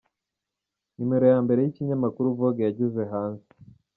[0.97, 3.47] Numero ya mbere y’ikinyamakuru Vogue yageze hanze.